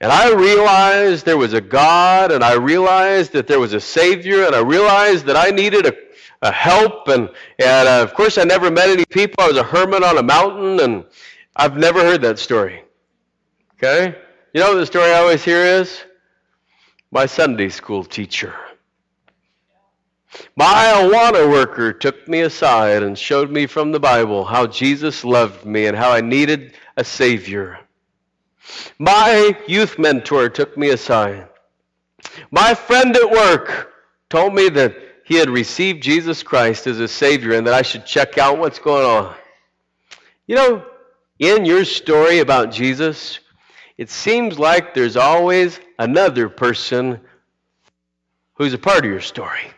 [0.00, 4.46] and I realized there was a God, and I realized that there was a Savior,
[4.46, 5.92] and I realized that I needed a,
[6.40, 7.08] a help.
[7.08, 7.28] And,
[7.58, 9.44] and uh, of course, I never met any people.
[9.44, 11.04] I was a hermit on a mountain, and
[11.54, 12.82] I've never heard that story.
[13.74, 14.16] Okay?
[14.54, 16.02] You know the story I always hear is?
[17.10, 18.54] My Sunday school teacher.
[20.56, 25.64] My Awana worker took me aside and showed me from the Bible how Jesus loved
[25.64, 27.78] me and how I needed a Savior.
[28.98, 31.48] My youth mentor took me aside.
[32.50, 33.92] My friend at work
[34.28, 38.04] told me that he had received Jesus Christ as a Savior and that I should
[38.04, 39.34] check out what's going on.
[40.46, 40.84] You know,
[41.38, 43.38] in your story about Jesus,
[43.96, 47.20] it seems like there's always another person
[48.54, 49.70] who's a part of your story.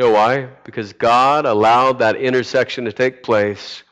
[0.00, 0.48] Know why?
[0.64, 3.82] Because God allowed that intersection to take place,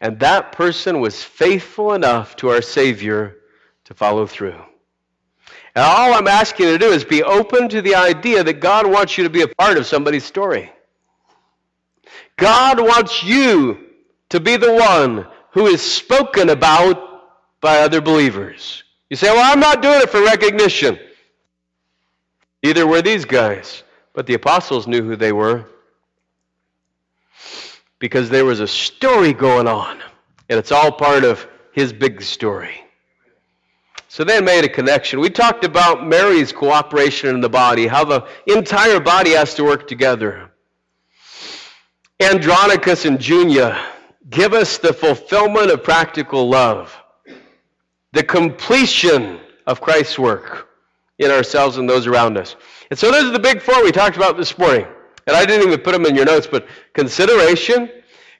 [0.00, 3.36] and that person was faithful enough to our Savior
[3.84, 4.60] to follow through.
[5.76, 8.88] And all I'm asking you to do is be open to the idea that God
[8.88, 10.72] wants you to be a part of somebody's story.
[12.36, 13.86] God wants you
[14.30, 18.82] to be the one who is spoken about by other believers.
[19.10, 20.98] You say, well, I'm not doing it for recognition.
[22.64, 23.84] Neither were these guys.
[24.12, 25.66] But the apostles knew who they were
[27.98, 30.00] because there was a story going on,
[30.48, 32.82] and it's all part of his big story.
[34.08, 35.20] So they made a connection.
[35.20, 39.88] We talked about Mary's cooperation in the body, how the entire body has to work
[39.88, 40.50] together.
[42.20, 43.82] Andronicus and Junia
[44.28, 46.94] give us the fulfillment of practical love,
[48.12, 50.68] the completion of Christ's work
[51.18, 52.56] in ourselves and those around us.
[52.92, 54.86] And so those are the big four we talked about this morning.
[55.26, 57.88] And I didn't even put them in your notes, but consideration,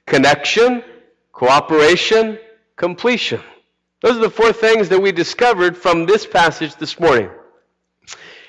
[0.05, 0.84] connection,
[1.32, 2.38] cooperation,
[2.76, 3.40] completion.
[4.03, 7.30] Those are the four things that we discovered from this passage this morning.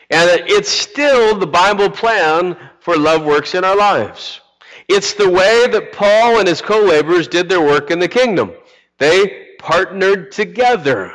[0.10, 4.42] And it's still the Bible plan for love works in our lives.
[4.90, 8.52] It's the way that Paul and his co laborers did their work in the kingdom.
[8.98, 11.14] They partnered together.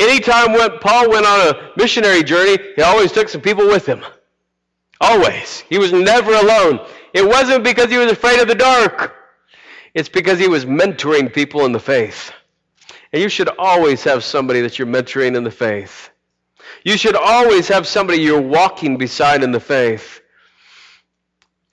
[0.00, 4.02] Anytime when Paul went on a missionary journey, he always took some people with him.
[4.98, 5.60] Always.
[5.68, 6.80] He was never alone.
[7.12, 9.14] It wasn't because he was afraid of the dark.
[9.92, 12.32] It's because he was mentoring people in the faith.
[13.12, 16.08] And you should always have somebody that you're mentoring in the faith.
[16.82, 20.22] You should always have somebody you're walking beside in the faith.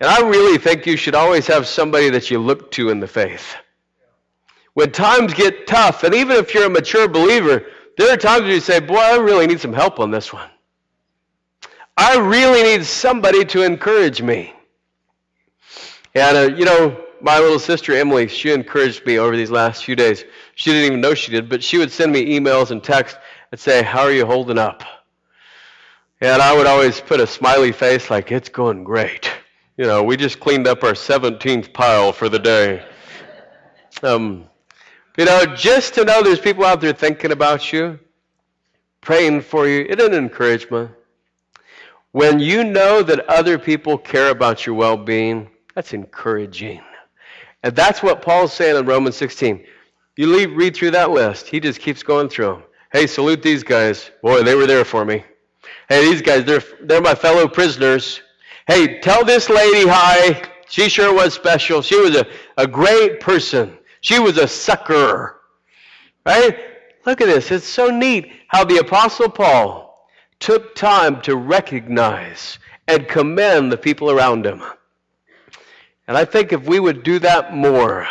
[0.02, 3.08] And I really think you should always have somebody that you look to in the
[3.08, 3.56] faith.
[4.74, 7.66] When times get tough, and even if you're a mature believer,
[7.98, 10.50] there are times when you say, Boy, I really need some help on this one.
[11.98, 14.54] I really need somebody to encourage me.
[16.14, 19.96] And, uh, you know, my little sister Emily, she encouraged me over these last few
[19.96, 20.24] days.
[20.56, 23.18] She didn't even know she did, but she would send me emails and texts
[23.52, 24.84] and say, How are you holding up?
[26.22, 29.32] And I would always put a smiley face like, It's going great.
[29.76, 32.84] You know, we just cleaned up our 17th pile for the day.
[34.04, 34.47] Um,
[35.18, 38.00] you know, just to know there's people out there thinking about you,
[39.02, 40.92] praying for you, it is an encouragement.
[42.12, 46.82] When you know that other people care about your well being, that's encouraging.
[47.64, 49.66] And that's what Paul's saying in Romans 16.
[50.16, 51.48] You leave, read through that list.
[51.48, 52.64] He just keeps going through them.
[52.92, 54.12] Hey, salute these guys.
[54.22, 55.24] Boy, they were there for me.
[55.90, 58.22] Hey, these guys, they're, they're my fellow prisoners.
[58.68, 60.42] Hey, tell this lady hi.
[60.70, 61.82] She sure was special.
[61.82, 62.26] She was a,
[62.58, 63.78] a great person.
[64.08, 65.42] She was a sucker.
[66.26, 66.58] Right?
[67.06, 67.52] Look at this.
[67.52, 70.08] It's so neat how the Apostle Paul
[70.40, 74.64] took time to recognize and commend the people around him.
[76.08, 78.08] And I think if we would do that more,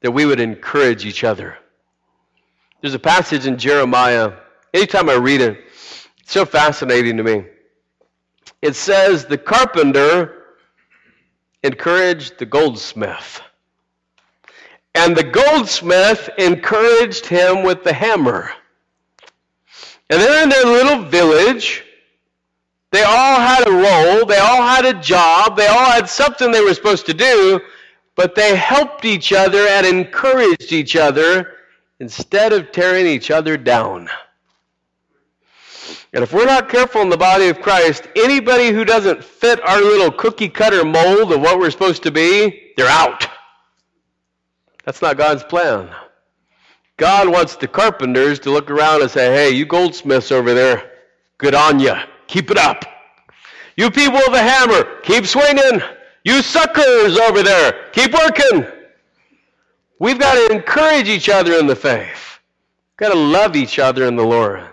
[0.00, 1.58] that we would encourage each other.
[2.80, 4.34] There's a passage in Jeremiah,
[4.72, 5.58] anytime I read it,
[6.20, 7.46] it's so fascinating to me.
[8.62, 10.36] It says, The carpenter
[11.64, 13.42] encouraged the goldsmith.
[14.94, 18.50] And the goldsmith encouraged him with the hammer.
[20.08, 21.84] And they're in their little village,
[22.90, 26.60] They all had a role, they all had a job, they all had something they
[26.60, 27.60] were supposed to do,
[28.16, 31.52] but they helped each other and encouraged each other
[32.00, 34.08] instead of tearing each other down.
[36.12, 39.80] And if we're not careful in the body of Christ, anybody who doesn't fit our
[39.80, 43.28] little cookie cutter mold of what we're supposed to be, they're out.
[44.90, 45.88] That's not God's plan.
[46.96, 50.90] God wants the carpenters to look around and say, hey, you goldsmiths over there,
[51.38, 51.94] good on you.
[52.26, 52.84] Keep it up.
[53.76, 55.80] You people with a hammer, keep swinging.
[56.24, 58.66] You suckers over there, keep working.
[60.00, 62.40] We've got to encourage each other in the faith.
[62.98, 64.64] We've got to love each other in the Lord.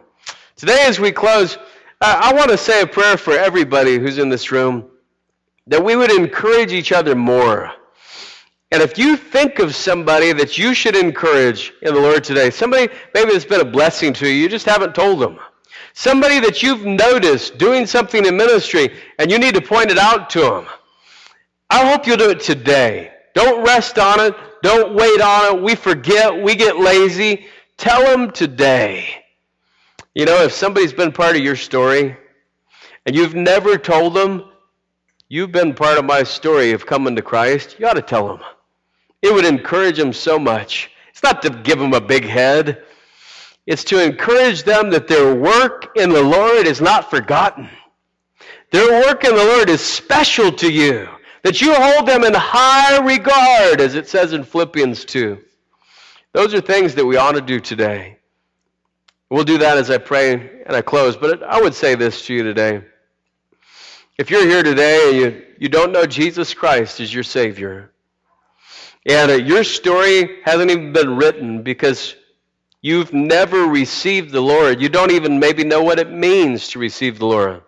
[0.55, 1.59] Today, as we close,
[2.01, 4.89] I want to say a prayer for everybody who's in this room
[5.67, 7.71] that we would encourage each other more.
[8.71, 12.89] And if you think of somebody that you should encourage in the Lord today, somebody
[13.13, 15.39] maybe that's been a blessing to you, you just haven't told them.
[15.93, 20.29] Somebody that you've noticed doing something in ministry and you need to point it out
[20.31, 20.67] to them.
[21.69, 23.11] I hope you'll do it today.
[23.33, 24.35] Don't rest on it.
[24.63, 25.63] Don't wait on it.
[25.63, 26.41] We forget.
[26.41, 27.47] We get lazy.
[27.77, 29.23] Tell them today.
[30.13, 32.17] You know, if somebody's been part of your story
[33.05, 34.49] and you've never told them,
[35.29, 38.39] you've been part of my story of coming to Christ, you ought to tell them.
[39.21, 40.91] It would encourage them so much.
[41.09, 42.83] It's not to give them a big head,
[43.65, 47.69] it's to encourage them that their work in the Lord is not forgotten.
[48.71, 51.07] Their work in the Lord is special to you,
[51.43, 55.37] that you hold them in high regard, as it says in Philippians 2.
[56.33, 58.17] Those are things that we ought to do today.
[59.29, 61.17] We'll do that as I pray and I close.
[61.17, 62.81] But I would say this to you today.
[64.17, 67.91] If you're here today and you, you don't know Jesus Christ as your Savior,
[69.07, 72.15] and uh, your story hasn't even been written because
[72.81, 77.19] you've never received the Lord, you don't even maybe know what it means to receive
[77.19, 77.63] the Lord,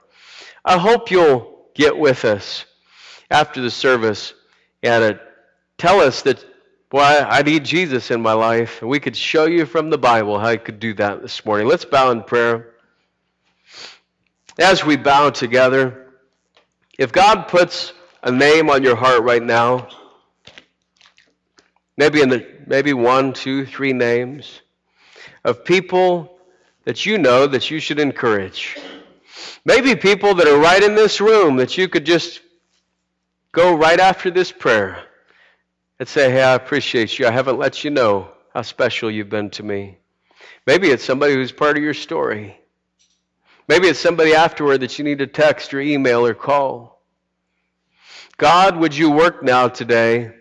[0.64, 2.66] I hope you'll get with us
[3.32, 4.34] after the service
[4.84, 5.14] and uh,
[5.78, 6.46] tell us that
[6.90, 8.82] Boy, I need Jesus in my life.
[8.82, 11.68] And we could show you from the Bible how you could do that this morning.
[11.68, 12.72] Let's bow in prayer.
[14.58, 16.08] As we bow together,
[16.98, 19.88] if God puts a name on your heart right now,
[22.00, 24.62] maybe in the, maybe one, two, three names
[25.44, 26.40] of people
[26.86, 28.78] that you know that you should encourage.
[29.66, 32.40] Maybe people that are right in this room that you could just
[33.52, 35.04] go right after this prayer
[36.00, 37.28] and say, Hey, I appreciate you.
[37.28, 39.98] I haven't let you know how special you've been to me.
[40.66, 42.58] Maybe it's somebody who's part of your story.
[43.68, 47.04] Maybe it's somebody afterward that you need to text or email or call.
[48.38, 50.39] God, would you work now today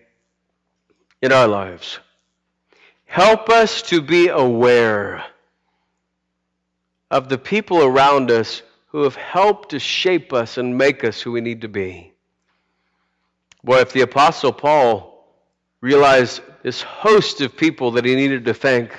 [1.22, 1.98] in our lives?
[3.04, 5.24] Help us to be aware
[7.10, 11.32] of the people around us who have helped to shape us and make us who
[11.32, 12.12] we need to be.
[13.64, 15.18] Boy, if the Apostle Paul
[15.80, 18.90] realized this host of people that he needed to thank.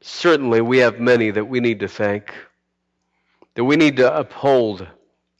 [0.00, 2.34] Certainly, we have many that we need to thank,
[3.54, 4.86] that we need to uphold,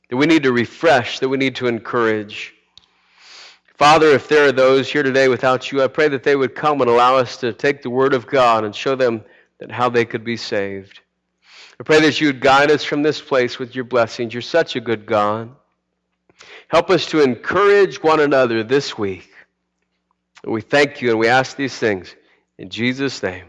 [0.08, 2.54] that we need to refresh, that we need to encourage.
[3.80, 6.82] Father, if there are those here today without you, I pray that they would come
[6.82, 9.24] and allow us to take the Word of God and show them
[9.56, 11.00] that how they could be saved.
[11.80, 14.34] I pray that you would guide us from this place with your blessings.
[14.34, 15.56] You're such a good God.
[16.68, 19.32] Help us to encourage one another this week.
[20.44, 22.14] We thank you and we ask these things
[22.58, 23.46] in Jesus' name.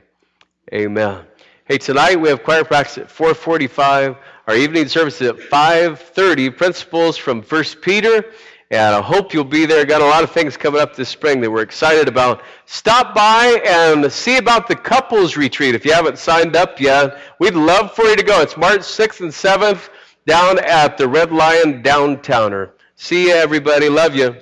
[0.74, 1.26] Amen.
[1.66, 4.16] Hey, tonight we have choir practice at 4:45.
[4.48, 6.50] Our evening service is at 5:30.
[6.50, 8.26] Principles from 1 Peter,
[8.72, 9.86] and I hope you'll be there.
[9.86, 12.42] Got a lot of things coming up this spring that we're excited about.
[12.66, 17.18] Stop by and see about the couples retreat if you haven't signed up yet.
[17.40, 18.42] We'd love for you to go.
[18.42, 19.90] It's March 6th and 7th
[20.26, 22.72] down at the Red Lion Downtowner.
[22.96, 23.90] See you, everybody.
[23.90, 24.38] Love you.